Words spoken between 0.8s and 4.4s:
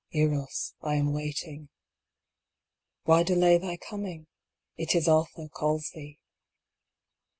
I am waiting. Why delay thy coming?